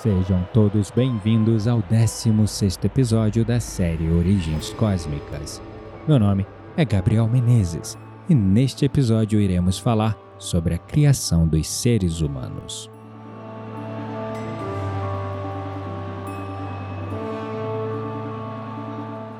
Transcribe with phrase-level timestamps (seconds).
[0.00, 5.60] Sejam todos bem-vindos ao 16 episódio da série Origens Cósmicas.
[6.06, 6.46] Meu nome
[6.76, 7.98] é Gabriel Menezes
[8.28, 12.88] e neste episódio iremos falar sobre a criação dos seres humanos.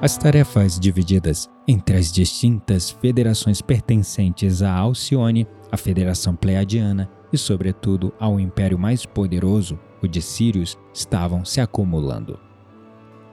[0.00, 8.12] As tarefas divididas entre as distintas federações pertencentes à Alcione, a Federação Pleiadiana e, sobretudo,
[8.20, 12.38] ao império mais poderoso, o de Sirius, estavam se acumulando.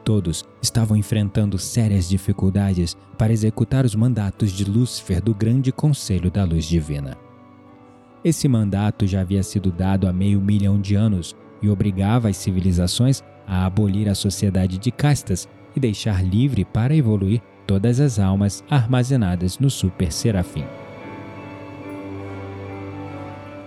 [0.03, 6.43] Todos estavam enfrentando sérias dificuldades para executar os mandatos de Lúcifer do Grande Conselho da
[6.43, 7.15] Luz Divina.
[8.23, 13.21] Esse mandato já havia sido dado há meio milhão de anos e obrigava as civilizações
[13.47, 19.59] a abolir a sociedade de castas e deixar livre para evoluir todas as almas armazenadas
[19.59, 20.65] no Super Serafim.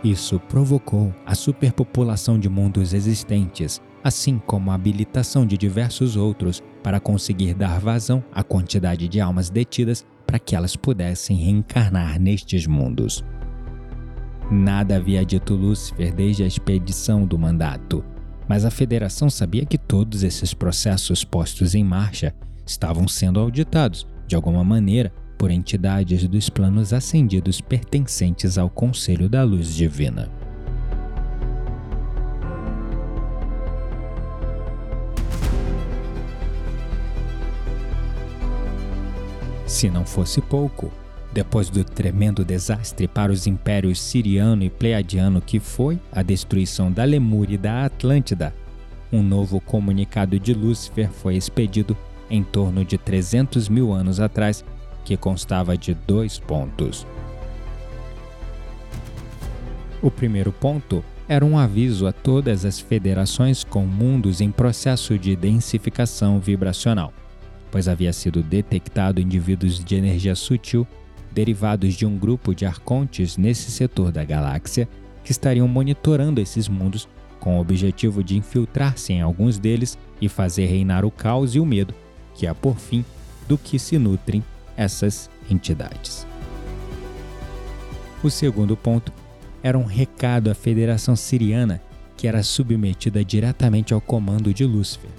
[0.03, 7.01] Isso provocou a superpopulação de mundos existentes, assim como a habilitação de diversos outros para
[7.01, 13.25] conseguir dar vazão à quantidade de almas detidas para que elas pudessem reencarnar nestes mundos.
[14.51, 18.05] Nada havia dito Lúcifer desde a expedição do mandato,
[18.49, 22.35] mas a Federação sabia que todos esses processos postos em marcha
[22.67, 29.45] estavam sendo auditados, de alguma maneira, por entidades dos planos ascendidos pertencentes ao Conselho da
[29.45, 30.29] Luz Divina.
[39.67, 40.91] Se não fosse pouco,
[41.39, 47.05] depois do tremendo desastre para os impérios siriano e pleiadiano que foi a destruição da
[47.05, 48.53] Lemúria e da Atlântida,
[49.13, 51.97] um novo comunicado de Lúcifer foi expedido
[52.29, 54.65] em torno de 300 mil anos atrás
[55.05, 57.07] que constava de dois pontos.
[60.03, 65.37] O primeiro ponto era um aviso a todas as federações com mundos em processo de
[65.37, 67.13] densificação vibracional,
[67.71, 70.85] pois havia sido detectado indivíduos de energia sutil
[71.33, 74.89] derivados de um grupo de arcontes nesse setor da galáxia
[75.23, 77.09] que estariam monitorando esses mundos
[77.39, 81.67] com o objetivo de infiltrar-se em alguns deles e fazer reinar o caos e o
[81.67, 81.95] medo,
[82.35, 83.05] que é por fim
[83.47, 84.43] do que se nutrem
[84.77, 86.27] essas entidades.
[88.23, 89.13] O segundo ponto
[89.63, 91.81] era um recado à Federação Siriana,
[92.17, 95.11] que era submetida diretamente ao comando de Lúcifer.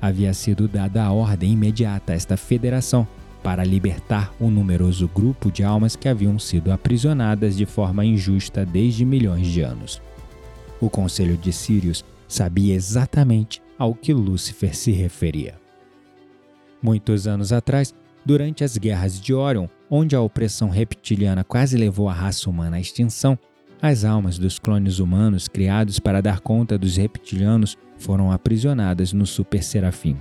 [0.00, 3.06] Havia sido dada a ordem imediata a esta federação
[3.44, 9.04] para libertar um numeroso grupo de almas que haviam sido aprisionadas de forma injusta desde
[9.04, 10.02] milhões de anos.
[10.80, 15.54] O Conselho de Sírios sabia exatamente ao que Lúcifer se referia.
[16.82, 17.94] Muitos anos atrás,
[18.24, 22.80] Durante as guerras de Orion, onde a opressão reptiliana quase levou a raça humana à
[22.80, 23.38] extinção,
[23.82, 29.62] as almas dos clones humanos criados para dar conta dos reptilianos foram aprisionadas no Super
[29.62, 30.16] Serafim.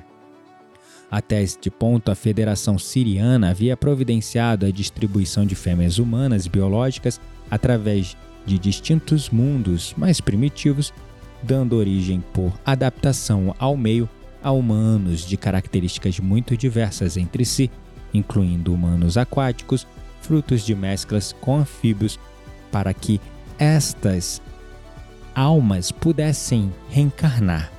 [1.09, 7.21] Até este ponto, a Federação Siriana havia providenciado a distribuição de fêmeas humanas biológicas
[7.51, 10.93] através de distintos mundos mais primitivos,
[11.41, 14.09] dando origem por adaptação ao meio
[14.41, 17.69] a humanos de características muito diversas entre si
[18.13, 19.87] incluindo humanos aquáticos,
[20.21, 22.19] frutos de mesclas com anfíbios,
[22.71, 23.19] para que
[23.57, 24.41] estas
[25.35, 27.71] almas pudessem reencarnar.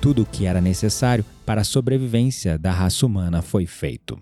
[0.00, 4.18] Tudo o que era necessário para a sobrevivência da raça humana foi feito.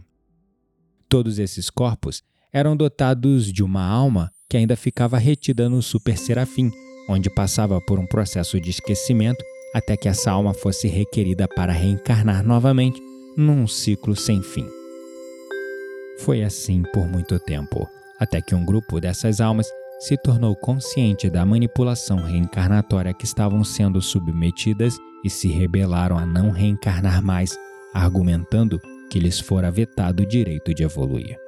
[1.09, 6.71] Todos esses corpos eram dotados de uma alma que ainda ficava retida no Super Serafim,
[7.09, 12.45] onde passava por um processo de esquecimento até que essa alma fosse requerida para reencarnar
[12.45, 13.03] novamente
[13.37, 14.67] num ciclo sem fim.
[16.21, 17.89] Foi assim por muito tempo,
[18.21, 19.67] até que um grupo dessas almas
[20.05, 26.51] se tornou consciente da manipulação reencarnatória que estavam sendo submetidas e se rebelaram a não
[26.51, 27.59] reencarnar mais,
[27.95, 28.79] argumentando
[29.11, 31.39] que lhes fora vetado o direito de evoluir.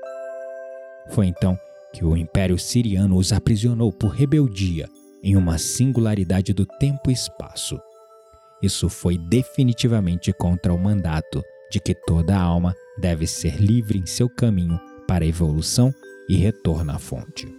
[1.11, 1.59] Foi então
[1.93, 4.89] que o Império Siriano os aprisionou por rebeldia
[5.23, 7.79] em uma singularidade do tempo e espaço.
[8.63, 14.31] Isso foi definitivamente contra o mandato de que toda alma deve ser livre em seu
[14.31, 15.93] caminho para a evolução
[16.27, 17.56] e retorno à fonte.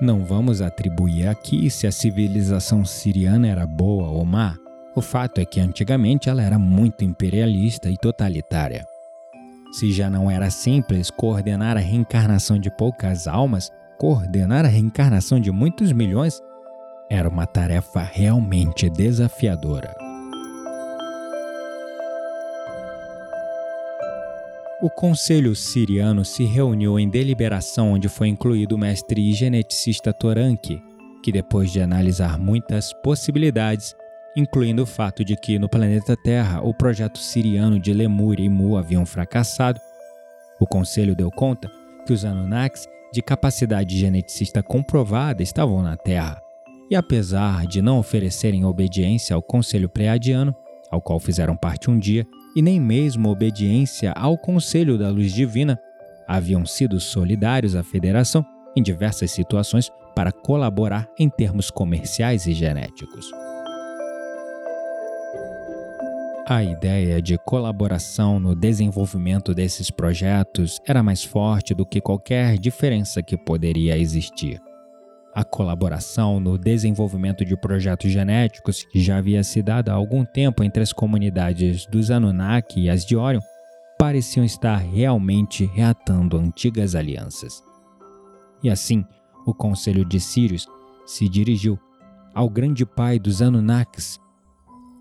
[0.00, 4.54] Não vamos atribuir aqui se a civilização siriana era boa ou má.
[4.94, 8.84] O fato é que antigamente ela era muito imperialista e totalitária.
[9.72, 15.50] Se já não era simples coordenar a reencarnação de poucas almas, coordenar a reencarnação de
[15.50, 16.40] muitos milhões
[17.10, 20.05] era uma tarefa realmente desafiadora.
[24.78, 30.82] O conselho siriano se reuniu em deliberação onde foi incluído o mestre geneticista Toranki,
[31.22, 33.96] que depois de analisar muitas possibilidades,
[34.36, 38.76] incluindo o fato de que no planeta Terra o projeto siriano de Lemur e Mu
[38.76, 39.80] haviam fracassado,
[40.60, 41.70] o conselho deu conta
[42.06, 46.38] que os Anunnakis, de capacidade geneticista comprovada, estavam na Terra.
[46.90, 50.54] E apesar de não oferecerem obediência ao conselho preadiano,
[50.90, 52.26] ao qual fizeram parte um dia,
[52.56, 55.78] e nem mesmo obediência ao conselho da luz divina,
[56.26, 58.42] haviam sido solidários à federação
[58.74, 63.30] em diversas situações para colaborar em termos comerciais e genéticos.
[66.48, 73.22] A ideia de colaboração no desenvolvimento desses projetos era mais forte do que qualquer diferença
[73.22, 74.60] que poderia existir.
[75.36, 80.64] A colaboração no desenvolvimento de projetos genéticos, que já havia se dado há algum tempo
[80.64, 83.42] entre as comunidades dos Anunnaki e as de Orion,
[83.98, 87.62] pareciam estar realmente reatando antigas alianças.
[88.62, 89.04] E assim,
[89.44, 90.66] o conselho de Sirius
[91.04, 91.78] se dirigiu
[92.34, 94.18] ao grande pai dos Anunnakis,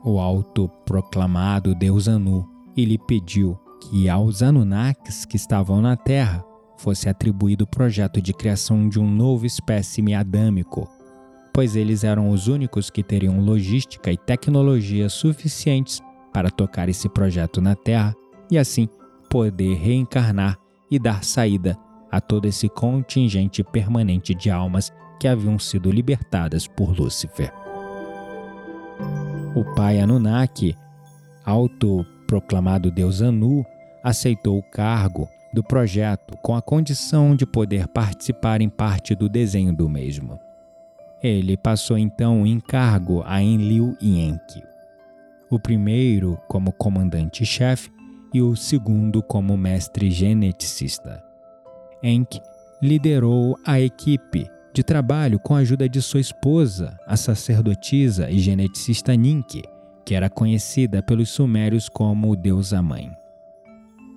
[0.04, 2.46] o autoproclamado deus Anu
[2.76, 6.44] e lhe pediu que aos Anunnakis que estavam na Terra
[6.78, 10.90] fosse atribuído o projeto de criação de um novo espécime adâmico,
[11.54, 16.02] pois eles eram os únicos que teriam logística e tecnologia suficientes
[16.34, 18.14] para tocar esse projeto na Terra
[18.52, 18.90] e assim
[19.30, 20.58] poder reencarnar
[20.92, 21.78] e dar saída
[22.12, 27.52] a todo esse contingente permanente de almas que haviam sido libertadas por Lúcifer.
[29.56, 30.76] O pai Anunnaki,
[31.46, 33.66] autoproclamado deus Anu,
[34.04, 39.74] aceitou o cargo do projeto com a condição de poder participar em parte do desenho
[39.74, 40.38] do mesmo.
[41.24, 44.62] Ele passou então o encargo a Enlil Enki,
[45.50, 47.90] o primeiro como comandante-chefe
[48.34, 51.24] e o segundo como mestre geneticista.
[52.04, 52.42] Enki
[52.82, 59.16] liderou a equipe de trabalho com a ajuda de sua esposa, a sacerdotisa e geneticista
[59.16, 59.64] Ninki,
[60.04, 63.10] que era conhecida pelos sumérios como deusa mãe.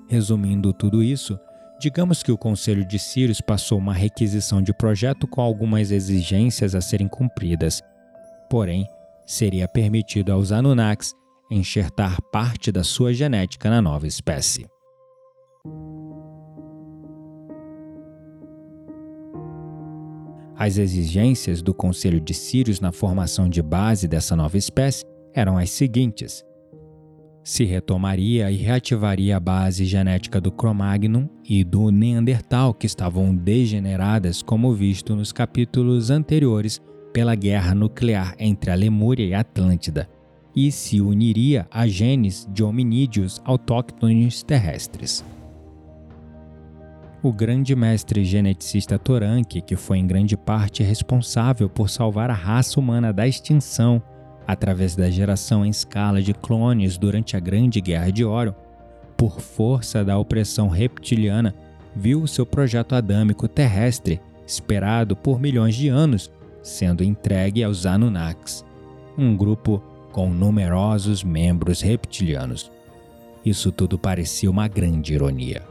[0.08, 1.38] Resumindo tudo isso,
[1.78, 6.80] digamos que o Conselho de Sirius passou uma requisição de projeto com algumas exigências a
[6.80, 7.82] serem cumpridas.
[8.48, 8.86] Porém,
[9.26, 11.12] seria permitido aos Anunnakis
[11.50, 14.66] enxertar parte da sua genética na nova espécie.
[20.56, 25.70] As exigências do Conselho de Sírios na formação de base dessa nova espécie eram as
[25.70, 26.42] seguintes:
[27.48, 34.42] se retomaria e reativaria a base genética do Cro-Magnon e do Neandertal, que estavam degeneradas,
[34.42, 36.78] como visto nos capítulos anteriores,
[37.10, 40.10] pela guerra nuclear entre a Lemúria e a Atlântida,
[40.54, 45.24] e se uniria a genes de hominídeos autóctones terrestres.
[47.22, 52.78] O grande mestre geneticista Toranque, que foi em grande parte responsável por salvar a raça
[52.78, 54.02] humana da extinção
[54.48, 58.54] através da geração em escala de clones durante a Grande Guerra de Oro,
[59.14, 61.54] por força da opressão reptiliana,
[61.94, 66.30] viu seu projeto adâmico terrestre, esperado por milhões de anos,
[66.62, 68.64] sendo entregue aos Anunnakis,
[69.18, 72.72] um grupo com numerosos membros reptilianos.
[73.44, 75.67] Isso tudo parecia uma grande ironia.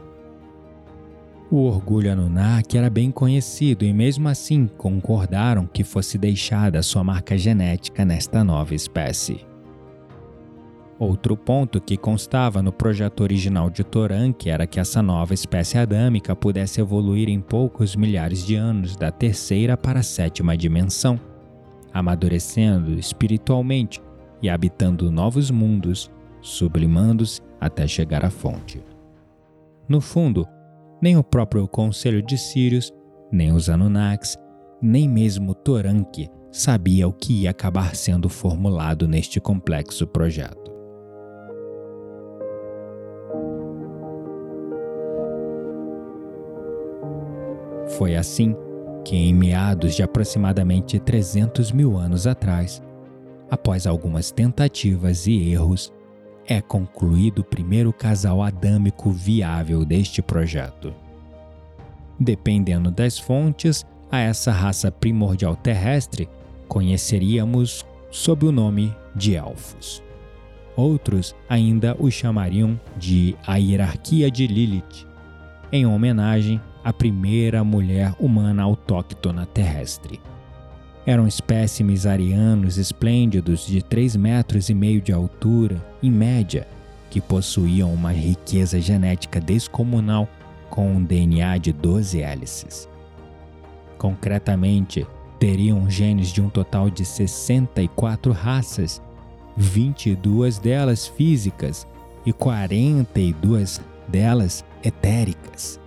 [1.50, 7.38] O orgulho Anunnaki era bem conhecido e, mesmo assim, concordaram que fosse deixada sua marca
[7.38, 9.46] genética nesta nova espécie.
[10.98, 16.36] Outro ponto que constava no projeto original de Toranque era que essa nova espécie adâmica
[16.36, 21.18] pudesse evoluir em poucos milhares de anos da terceira para a sétima dimensão,
[21.94, 24.02] amadurecendo espiritualmente
[24.42, 26.10] e habitando novos mundos,
[26.42, 28.82] sublimando-se até chegar à fonte.
[29.88, 30.46] No fundo,
[31.00, 32.92] nem o próprio Conselho de Sirius,
[33.30, 34.36] nem os Anunnakis,
[34.80, 40.68] nem mesmo Toranque sabia o que ia acabar sendo formulado neste complexo projeto.
[47.96, 48.56] Foi assim
[49.04, 52.82] que, em meados de aproximadamente 300 mil anos atrás,
[53.50, 55.92] após algumas tentativas e erros,
[56.48, 60.94] é concluído o primeiro casal adâmico viável deste projeto.
[62.18, 66.26] Dependendo das fontes, a essa raça primordial terrestre
[66.66, 70.02] conheceríamos sob o nome de elfos.
[70.74, 75.06] Outros ainda os chamariam de a hierarquia de Lilith,
[75.70, 80.18] em homenagem à primeira mulher humana autóctona terrestre.
[81.08, 86.68] Eram espécimes arianos esplêndidos de 3 metros e meio de altura, em média,
[87.08, 90.28] que possuíam uma riqueza genética descomunal
[90.68, 92.86] com um DNA de 12 hélices.
[93.96, 95.06] Concretamente,
[95.38, 99.00] teriam genes de um total de 64 raças,
[99.56, 101.86] 22 delas físicas
[102.26, 105.80] e 42 delas etéricas,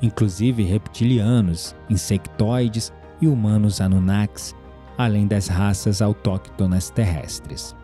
[0.00, 4.54] inclusive reptilianos, insectoides e humanos Anunnakis,
[4.98, 7.74] além das raças autóctonas terrestres.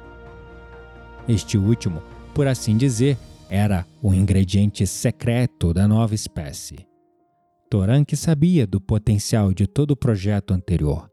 [1.28, 2.02] Este último,
[2.35, 3.16] por assim dizer,
[3.49, 6.87] era o ingrediente secreto da nova espécie.
[7.71, 11.09] Toranque sabia do potencial de todo o projeto anterior,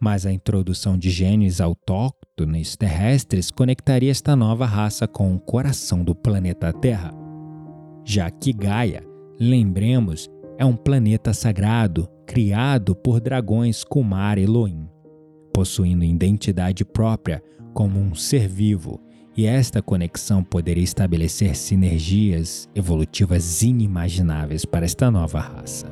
[0.00, 6.14] mas a introdução de genes autóctones terrestres conectaria esta nova raça com o coração do
[6.14, 7.12] planeta Terra.
[8.04, 9.04] Já que Gaia,
[9.38, 10.28] lembremos,
[10.58, 14.88] é um planeta sagrado criado por dragões Kumar Elohim,
[15.58, 17.42] possuindo identidade própria
[17.74, 19.00] como um ser vivo,
[19.36, 25.90] e esta conexão poderia estabelecer sinergias evolutivas inimagináveis para esta nova raça.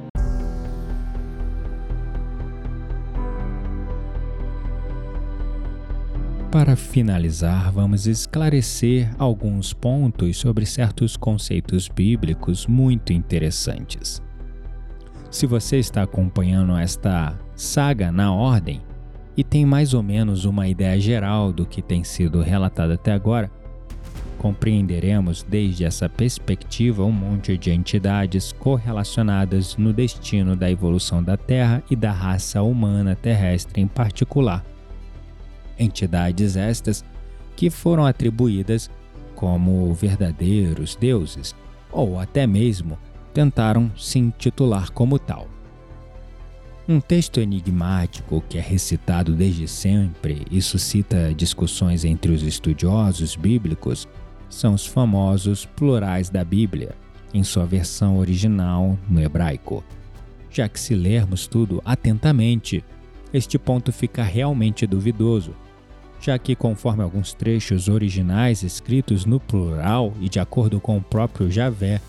[6.53, 14.23] Para finalizar, vamos esclarecer alguns pontos sobre certos conceitos bíblicos muito interessantes.
[15.29, 18.86] Se você está acompanhando esta saga na ordem
[19.37, 23.51] e tem mais ou menos uma ideia geral do que tem sido relatado até agora,
[24.39, 31.83] compreenderemos desde essa perspectiva um monte de entidades correlacionadas no destino da evolução da Terra
[31.91, 34.65] e da raça humana terrestre em particular
[35.79, 37.05] entidades estas
[37.55, 38.91] que foram atribuídas
[39.35, 41.55] como verdadeiros deuses,
[41.91, 42.99] ou até mesmo
[43.33, 45.47] tentaram se intitular como tal.
[46.89, 54.07] Um texto enigmático que é recitado desde sempre e suscita discussões entre os estudiosos bíblicos
[54.49, 56.95] são os famosos plurais da Bíblia,
[57.35, 59.83] em sua versão original no hebraico.
[60.49, 62.85] Já que se lermos tudo atentamente,
[63.35, 65.57] este ponto fica realmente duvidoso,
[66.21, 71.51] já que, conforme alguns trechos originais escritos no plural e de acordo com o próprio
[71.51, 72.01] Javé,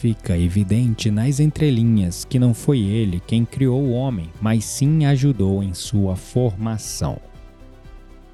[0.00, 5.62] fica evidente nas entrelinhas que não foi ele quem criou o homem, mas sim ajudou
[5.62, 7.18] em sua formação.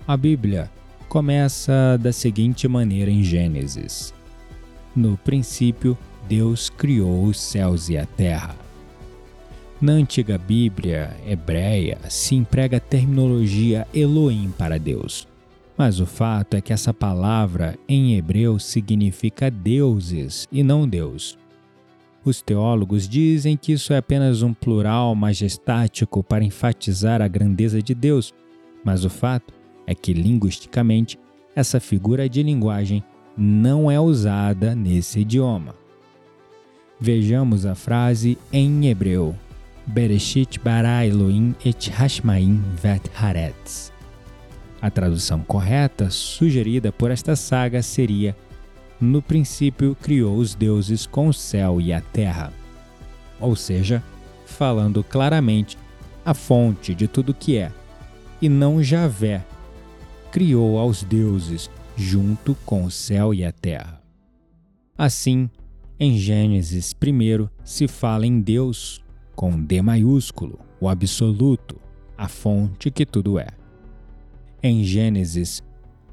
[0.07, 0.71] A Bíblia
[1.09, 4.13] começa da seguinte maneira em Gênesis:
[4.95, 5.97] No princípio,
[6.29, 8.57] Deus criou os céus e a terra.
[9.81, 15.29] Na antiga Bíblia hebreia se emprega a terminologia Elohim para Deus.
[15.77, 21.42] Mas o fato é que essa palavra em hebreu significa deuses e não Deus.
[22.25, 27.95] Os teólogos dizem que isso é apenas um plural majestático para enfatizar a grandeza de
[27.95, 28.33] Deus,
[28.85, 29.53] mas o fato
[29.87, 31.19] é que linguisticamente
[31.55, 33.03] essa figura de linguagem
[33.37, 35.75] não é usada nesse idioma.
[37.01, 39.35] Vejamos a frase em hebreu,
[39.87, 43.93] Bereshit bara Elohim et Hashmaim vet Haaretz.
[44.81, 48.37] A tradução correta sugerida por esta saga seria:
[49.03, 52.53] No princípio criou os deuses com o céu e a terra.
[53.41, 54.01] Ou seja,
[54.47, 55.77] falando claramente,
[56.25, 57.73] a fonte de tudo que é,
[58.41, 59.45] e não Javé,
[60.31, 64.01] criou aos deuses junto com o céu e a terra.
[64.97, 65.51] Assim,
[65.99, 69.03] em Gênesis 1 se fala em Deus
[69.35, 71.77] com D maiúsculo, o absoluto,
[72.17, 73.49] a fonte que tudo é.
[74.63, 75.61] Em Gênesis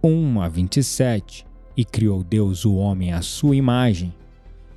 [0.03, 1.45] 1 a 27,
[1.79, 4.13] e criou Deus o homem à sua imagem,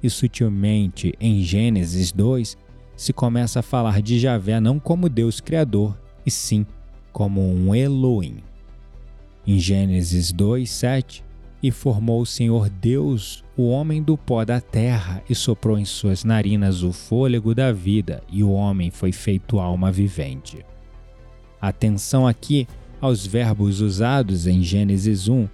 [0.01, 2.57] e sutilmente em Gênesis 2
[2.97, 6.65] se começa a falar de Javé não como Deus criador, e sim
[7.13, 8.37] como um Elohim.
[9.45, 11.25] Em Gênesis 2, 7,
[11.61, 16.23] e formou o Senhor Deus o homem do pó da terra e soprou em suas
[16.23, 20.65] narinas o fôlego da vida, e o homem foi feito alma vivente.
[21.61, 22.69] Atenção aqui
[23.01, 25.49] aos verbos usados em Gênesis 1,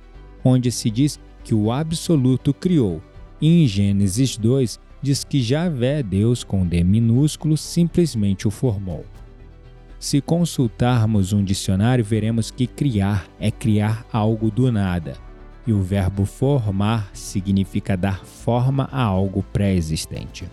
[0.44, 3.00] onde se diz que o absoluto criou,
[3.40, 9.06] e em Gênesis 2 diz que Javé, Deus com D minúsculo, simplesmente o formou.
[9.98, 15.16] Se consultarmos um dicionário, veremos que criar é criar algo do nada
[15.66, 20.46] e o verbo formar significa dar forma a algo pré-existente.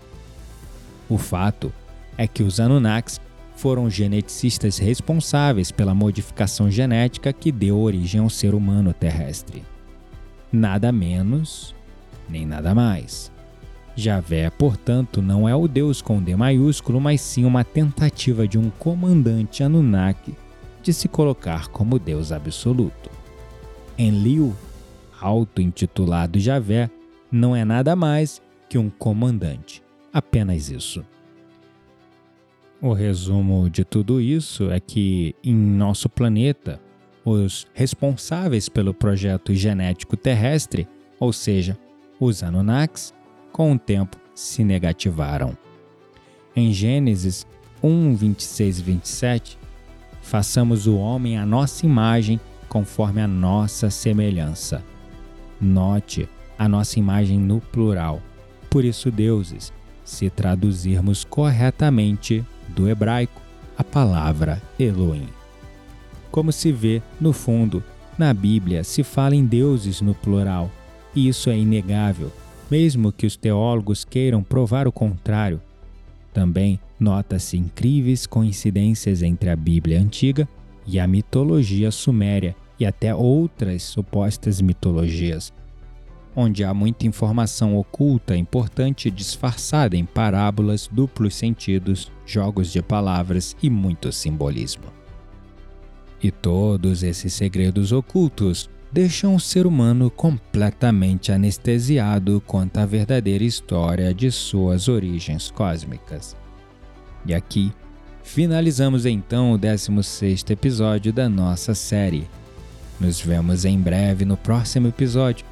[1.10, 1.70] O fato
[2.16, 3.20] é que os Anunnakis
[3.54, 9.62] foram geneticistas responsáveis pela modificação genética que deu origem ao ser humano terrestre.
[10.52, 11.74] Nada menos,
[12.28, 13.32] nem nada mais.
[13.94, 18.68] Javé, portanto, não é o Deus com D maiúsculo, mas sim uma tentativa de um
[18.70, 20.34] comandante Anunnaki
[20.82, 23.10] de se colocar como Deus absoluto.
[23.98, 24.54] Enlil
[25.20, 26.90] auto-intitulado Javé
[27.32, 29.82] não é nada mais que um comandante.
[30.12, 31.04] Apenas isso.
[32.80, 36.80] O resumo de tudo isso é que, em nosso planeta,
[37.26, 40.86] os responsáveis pelo projeto genético terrestre,
[41.18, 41.76] ou seja,
[42.20, 43.12] os Anunnakis,
[43.50, 45.58] com o tempo se negativaram.
[46.54, 47.44] Em Gênesis
[47.82, 49.58] 1, 26 e 27,
[50.22, 54.84] façamos o homem à nossa imagem, conforme a nossa semelhança.
[55.60, 58.22] Note a nossa imagem no plural.
[58.70, 59.72] Por isso, deuses,
[60.04, 63.42] se traduzirmos corretamente do hebraico
[63.76, 65.35] a palavra Elohim.
[66.30, 67.82] Como se vê, no fundo,
[68.18, 70.70] na Bíblia se fala em deuses no plural,
[71.14, 72.30] e isso é inegável,
[72.70, 75.60] mesmo que os teólogos queiram provar o contrário.
[76.32, 80.48] Também nota-se incríveis coincidências entre a Bíblia antiga
[80.86, 85.52] e a mitologia suméria e até outras supostas mitologias,
[86.34, 93.70] onde há muita informação oculta importante disfarçada em parábolas, duplos sentidos, jogos de palavras e
[93.70, 94.84] muito simbolismo.
[96.22, 104.14] E todos esses segredos ocultos deixam o ser humano completamente anestesiado quanto à verdadeira história
[104.14, 106.36] de suas origens cósmicas.
[107.26, 107.72] E aqui
[108.22, 112.28] finalizamos então o 16 episódio da nossa série.
[112.98, 115.44] Nos vemos em breve no próximo episódio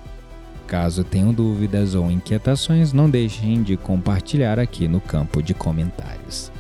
[0.66, 6.50] Caso tenham dúvidas ou inquietações, não deixem de compartilhar aqui no campo de comentários.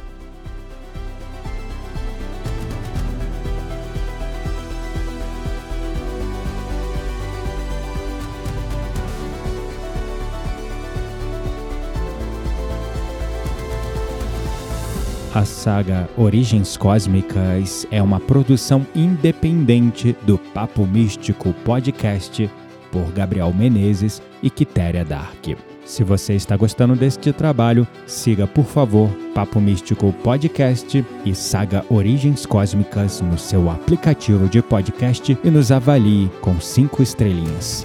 [15.34, 22.48] A saga Origens Cósmicas é uma produção independente do Papo Místico Podcast
[22.92, 25.44] por Gabriel Menezes e Quitéria Dark.
[25.84, 32.46] Se você está gostando deste trabalho, siga por favor Papo Místico Podcast e Saga Origens
[32.46, 37.84] Cósmicas no seu aplicativo de podcast e nos avalie com cinco estrelinhas.